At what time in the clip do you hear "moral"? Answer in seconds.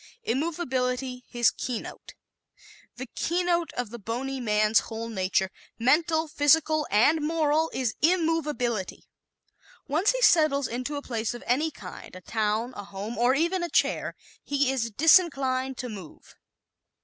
7.21-7.69